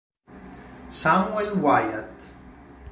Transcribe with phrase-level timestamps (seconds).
[0.89, 2.33] Samuel Wyatt